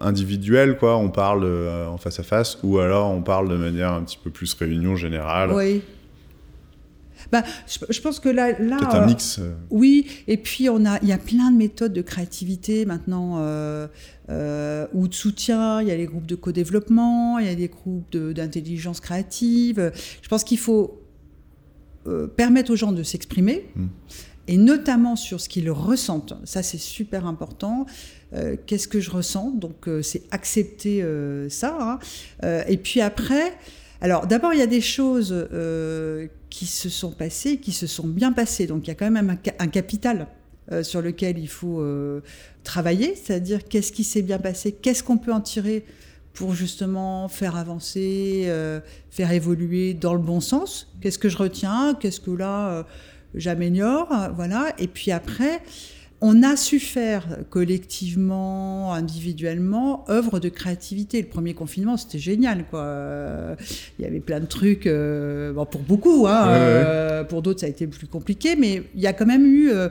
[0.00, 1.46] individuel, quoi, on parle
[1.88, 4.96] en face à face, ou alors on parle de manière un petit peu plus réunion
[4.96, 5.50] générale.
[5.52, 5.82] Oui.
[7.34, 9.40] Bah, je, pense que là, là un euh, mix.
[9.40, 9.54] Euh.
[9.70, 14.86] Oui, et puis on a, il y a plein de méthodes de créativité maintenant euh,
[14.94, 15.82] ou de soutien.
[15.82, 19.90] Il y a les groupes de co-développement, il y a des groupes d'intelligence créative.
[20.22, 21.00] Je pense qu'il faut
[22.36, 23.66] permettre aux gens de s'exprimer.
[23.74, 23.86] Hmm.
[24.46, 26.34] Et notamment sur ce qu'ils ressentent.
[26.44, 27.86] Ça, c'est super important.
[28.66, 29.50] Qu'est-ce que je ressens?
[29.50, 31.04] Donc, c'est accepter
[31.48, 31.98] ça.
[32.44, 32.62] Hein.
[32.68, 33.54] et puis après,
[34.04, 38.06] alors d'abord, il y a des choses euh, qui se sont passées, qui se sont
[38.06, 38.68] bien passées.
[38.68, 40.28] Donc il y a quand même un, capital
[40.70, 42.20] euh, sur lequel il faut euh,
[42.62, 45.84] travailler, c'est-à-dire qu'est-ce qui s'est bien passé, qu'est-ce qu'on peut en tirer
[46.32, 48.48] pour justement faire avancer,
[49.10, 50.92] faire évoluer dans le bon sens?
[51.00, 52.84] Qu'est-ce que je retiens, qu'est-ce que là
[53.36, 54.74] j'améliore, voilà.
[54.78, 55.60] Et puis après,
[56.26, 61.20] on a su faire collectivement, individuellement, œuvre de créativité.
[61.20, 63.56] Le premier confinement, c'était génial, quoi.
[63.98, 67.66] Il y avait plein de trucs, euh, bon, pour beaucoup, hein, euh, pour d'autres, ça
[67.66, 69.70] a été plus compliqué, mais il y a quand même eu.
[69.70, 69.90] Euh,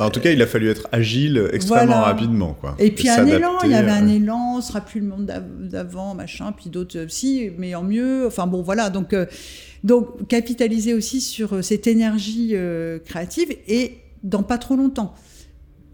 [0.00, 2.56] en tout cas, il a fallu être agile extrêmement rapidement.
[2.60, 5.32] Quoi, et puis un élan, il y avait un élan, ce sera plus le monde
[5.60, 8.26] d'avant, machin, puis d'autres, si, mais en mieux.
[8.26, 8.90] Enfin bon, voilà.
[8.90, 9.14] Donc,
[9.84, 12.56] donc capitaliser aussi sur cette énergie
[13.04, 15.14] créative et dans pas trop longtemps.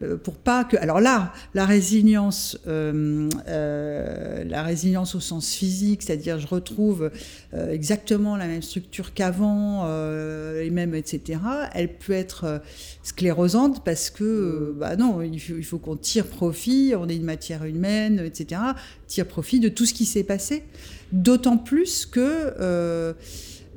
[0.03, 0.77] Euh, pour pas que.
[0.77, 7.11] Alors là, la résilience, euh, euh, la résilience au sens physique, c'est-à-dire je retrouve
[7.53, 11.41] exactement la même structure qu'avant, et même etc.
[11.75, 12.61] Elle peut être
[13.03, 16.93] sclérosante parce que, bah non, il faut, faut qu'on tire profit.
[16.97, 18.61] On est une matière humaine, etc.
[19.07, 20.65] Tire profit de tout ce qui s'est passé.
[21.13, 23.15] D'autant plus que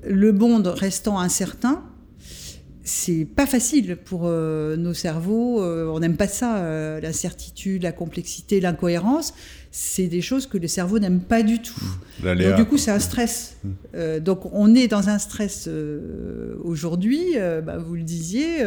[0.03, 1.83] le monde restant incertain,
[2.93, 5.63] c'est pas facile pour euh, nos cerveaux.
[5.63, 9.33] Euh, on n'aime pas ça, euh, l'incertitude, la complexité, l'incohérence.
[9.71, 11.79] C'est des choses que le cerveau n'aime pas du tout.
[12.21, 13.55] Donc, du coup, c'est un stress.
[13.63, 14.19] Mmh.
[14.19, 15.69] donc, on est dans un stress
[16.61, 17.35] aujourd'hui.
[17.65, 18.57] Bah, vous le disiez,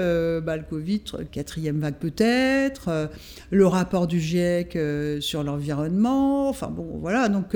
[0.42, 3.10] bah, le Covid, quatrième vague peut-être,
[3.50, 4.78] le rapport du GIEC
[5.20, 6.48] sur l'environnement.
[6.48, 7.28] Enfin bon, voilà.
[7.28, 7.54] Donc,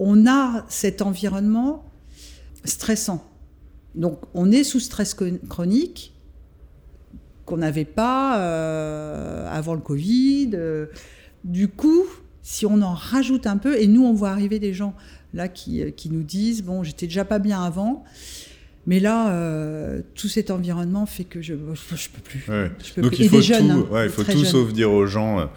[0.00, 1.84] on a cet environnement
[2.64, 3.24] stressant.
[3.96, 5.16] Donc on est sous stress
[5.48, 6.12] chronique
[7.46, 10.50] qu'on n'avait pas euh, avant le Covid.
[10.54, 10.86] Euh.
[11.44, 12.04] du coup,
[12.42, 14.94] si on en rajoute un peu, et nous on voit arriver des gens
[15.32, 18.04] là qui, euh, qui nous disent, bon, j'étais déjà pas bien avant.
[18.88, 19.32] Mais là,
[20.14, 22.46] tout cet environnement fait que je ne peux plus.
[23.02, 25.50] Donc il faut, tout, hein, il faut tout sauf dire aux gens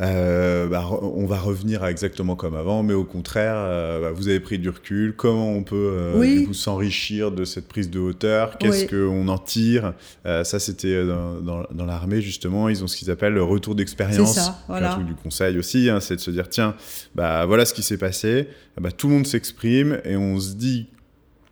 [0.00, 4.28] euh, bah, on va revenir à exactement comme avant, mais au contraire, euh, bah, vous
[4.28, 5.14] avez pris du recul.
[5.16, 8.58] Comment on peut euh, s'enrichir de cette prise de hauteur?
[8.58, 9.94] Qu'est-ce qu'on en tire?
[10.24, 12.68] Ça, c'était dans, l'armée, justement.
[12.68, 14.34] Ils ont ce qu'ils appellent le retour d'expérience.
[14.34, 14.92] C'est ça, voilà.
[14.92, 16.74] Un truc du conseil aussi, hein, c'est de se dire tiens,
[17.14, 18.48] bah, voilà ce qui s'est passé.
[18.80, 20.88] Bah, tout le monde s'exprime et on se dit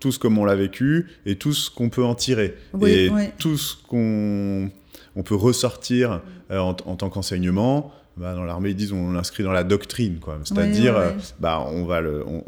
[0.00, 2.54] tout ce comme on l'a vécu et tout ce qu'on peut en tirer.
[2.86, 4.70] et tout ce qu'on
[5.16, 7.92] on peut ressortir en, en tant qu'enseignement.
[8.16, 10.38] Bah, dans l'armée, ils disent on l'inscrit dans la doctrine, quoi.
[10.44, 10.94] C'est-à-dire,
[11.40, 12.44] bah, on va le, on,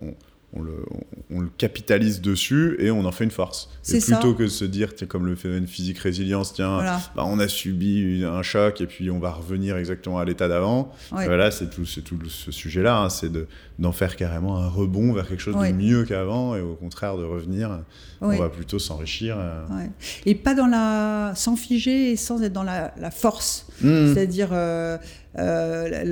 [0.52, 0.85] on, le,
[1.31, 3.68] on, le, capitalise dessus et on en fait une force.
[3.92, 6.83] Et plutôt que de se dire, comme le phénomène physique résilience, tiens,
[7.14, 10.92] bah, on a subi un choc et puis on va revenir exactement à l'état d'avant.
[11.11, 13.31] Voilà, c'est tout, tout ce sujet-là, hein, c'est
[13.79, 17.24] d'en faire carrément un rebond vers quelque chose de mieux qu'avant et au contraire de
[17.24, 17.81] revenir.
[18.20, 19.37] On va plutôt s'enrichir.
[19.38, 19.87] Euh.
[20.24, 23.65] Et pas dans la, sans figer et sans être dans la, force.
[23.83, 24.15] Mmh.
[24.15, 24.51] C'est-à-dire.
[24.53, 24.99] Euh,
[25.39, 26.05] euh,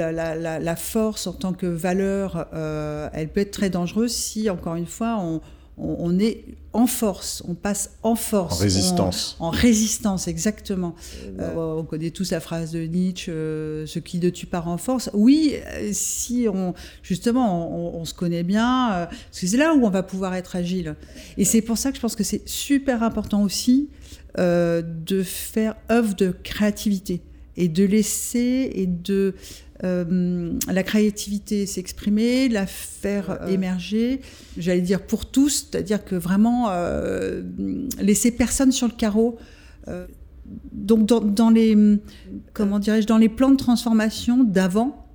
[0.60, 4.86] la, force en tant que valeur, euh, elle peut être très dangereuse si, encore une
[4.86, 5.18] fois,
[5.78, 8.60] on, est en force, on passe en force.
[8.60, 9.36] En résistance.
[9.40, 10.94] en résistance, exactement.
[11.40, 13.32] Euh, on connaît tous la phrase de Nietzsche,
[13.86, 15.08] ce qui de tu part en force.
[15.14, 15.54] Oui,
[15.92, 20.96] si on, justement, on, se connaît bien, c'est là où on va pouvoir être agile.
[21.38, 23.88] Et c'est pour ça que je pense que c'est super important aussi
[24.26, 27.22] de faire œuvre de créativité
[27.56, 29.34] et de laisser et de
[29.82, 34.20] euh, la créativité s'exprimer, la faire émerger,
[34.56, 37.42] j'allais dire pour tous, c'est-à-dire que vraiment euh,
[38.00, 39.36] laisser personne sur le carreau.
[39.88, 40.06] Euh,
[40.72, 41.76] donc dans, les
[42.52, 45.06] comment dirais-je dans les plans de transformation d'avant,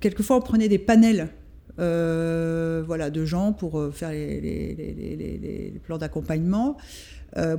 [0.00, 1.28] quelquefois on prenait des panels
[1.76, 6.76] voilà, de gens pour faire les, les plans d'accompagnement.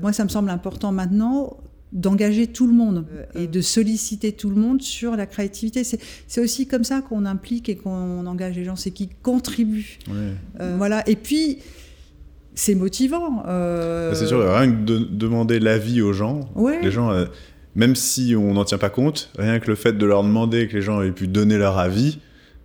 [0.02, 1.58] moi, ça me semble important maintenant
[1.94, 5.84] d'engager tout le monde et de solliciter tout le monde sur la créativité.
[5.84, 10.00] C'est aussi comme ça qu'on implique et qu'on engage les gens, c'est qu'ils contribuent.
[10.60, 11.08] Euh, voilà.
[11.08, 11.60] Et puis,
[12.56, 13.44] c'est motivant.
[13.48, 16.50] Euh, bah, c'est sûr, rien que de demander l'avis aux gens,
[16.82, 17.26] les gens, euh,
[17.76, 20.76] même si on n'en tient pas compte, rien que le fait de leur demander que
[20.76, 22.20] les gens aient pu donner leur avis,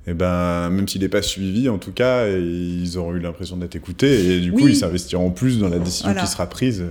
[0.09, 3.59] et eh ben, même s'il n'est pas suivi, en tout cas, ils auront eu l'impression
[3.59, 6.85] d'être écoutés et du coup, ils s'investiront plus dans la décision qui sera prise.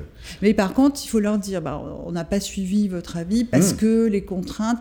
[0.43, 3.73] Mais par contre, il faut leur dire, bah, on n'a pas suivi votre avis parce
[3.73, 3.77] hmm.
[3.77, 4.77] que les contraintes,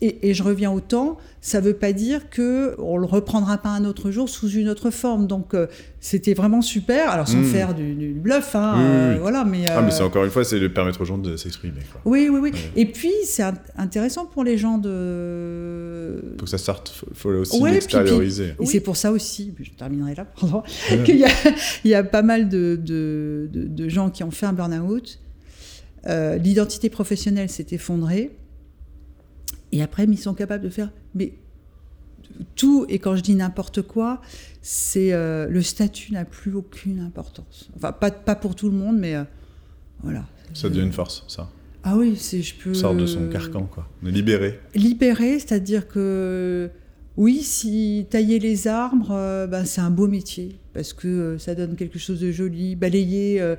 [0.00, 3.70] et, je reviens au temps, ça ne veut pas dire qu'on ne le reprendra pas
[3.70, 5.26] un autre jour sous une autre forme.
[5.26, 5.66] Donc, euh,
[6.04, 7.10] c'était vraiment super.
[7.10, 7.44] Alors, sans hmm.
[7.44, 9.44] faire du, bluff, hein, euh, voilà.
[9.44, 11.80] Mais, ah, mais c'est euh, encore une fois, c'est de permettre aux gens de s'exprimer.
[12.04, 12.52] Oui, oui, oui.
[12.76, 13.44] Et puis, c'est
[13.76, 16.34] intéressant pour les gens de.
[16.36, 18.54] Pour que ça sorte, il faut aussi l'extérioriser.
[18.60, 20.26] Et c'est pour ça aussi, je terminerai là,
[21.04, 25.20] qu'il y, y, a pas mal de, de, de gens qui ont fait un burn-out
[26.06, 28.36] euh, l'identité professionnelle s'est effondrée.
[29.70, 31.34] Et après, ils sont capables de faire mais
[32.56, 32.86] tout.
[32.88, 34.20] Et quand je dis n'importe quoi,
[34.62, 37.68] c'est euh, le statut n'a plus aucune importance.
[37.76, 39.24] Enfin, pas, pas pour tout le monde, mais euh,
[40.02, 40.24] voilà.
[40.54, 41.50] Ça devient une force, ça.
[41.82, 42.72] Ah oui, si je peux.
[42.72, 43.88] Sort de son carcan, quoi.
[44.02, 44.60] De libérer.
[44.74, 46.70] Libérer, c'est-à-dire que
[47.16, 51.98] oui, si tailler les arbres, ben, c'est un beau métier parce que ça donne quelque
[51.98, 52.76] chose de joli.
[52.76, 53.56] Balayer,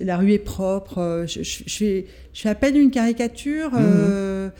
[0.00, 1.24] la rue est propre.
[1.28, 3.70] Je, fais, je, fais, à peine une caricature.
[3.70, 4.50] Mmh.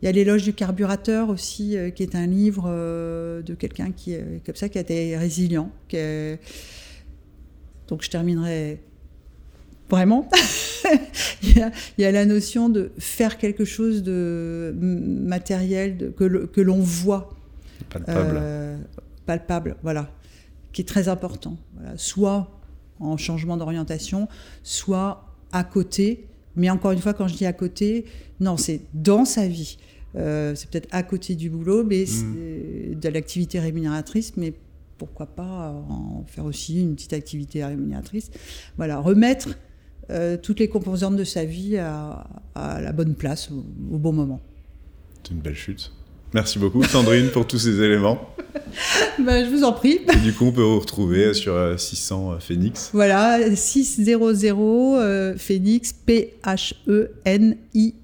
[0.00, 2.70] Il y a l'éloge du carburateur aussi, qui est un livre
[3.42, 5.72] de quelqu'un qui, comme ça, qui a été résilient.
[7.88, 8.80] Donc je terminerai
[9.88, 10.28] vraiment.
[11.42, 17.30] il, y a, la notion de faire quelque chose de matériel, que l'on voit.
[17.88, 18.38] Palpable.
[18.40, 18.78] Euh,
[19.26, 20.10] palpable, voilà.
[20.72, 21.56] Qui est très important.
[21.96, 22.50] Soit
[23.00, 24.28] en changement d'orientation,
[24.62, 26.26] soit à côté.
[26.56, 28.04] Mais encore une fois, quand je dis à côté,
[28.40, 29.78] non, c'est dans sa vie.
[30.18, 32.94] Euh, c'est peut-être à côté du boulot, mais mmh.
[32.98, 34.52] de l'activité rémunératrice, mais
[34.98, 38.30] pourquoi pas en faire aussi une petite activité rémunératrice.
[38.76, 39.50] Voilà, remettre
[40.10, 44.40] euh, toutes les composantes de sa vie à, la bonne place, au, bon moment.
[45.22, 45.92] C'est une belle chute.
[46.34, 48.18] Merci beaucoup Sandrine pour tous ces éléments.
[49.18, 50.00] Ben, je vous en prie.
[50.22, 52.90] du coup, on peut vous retrouver sur 600 euh, Phoenix.
[52.92, 54.12] Voilà, 600
[55.36, 57.96] Phoenix, P-H-E-N-I-X.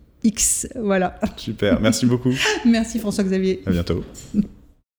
[0.75, 1.19] Voilà.
[1.37, 2.33] Super, merci beaucoup.
[2.65, 3.63] merci François-Xavier.
[3.67, 4.05] À bientôt.